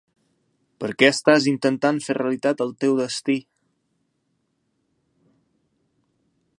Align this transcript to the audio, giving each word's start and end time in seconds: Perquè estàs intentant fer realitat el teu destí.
Perquè 0.83 1.09
estàs 1.15 1.45
intentant 1.51 1.99
fer 2.05 2.15
realitat 2.17 2.65
el 2.65 2.73
teu 2.85 2.97
destí. 3.01 3.37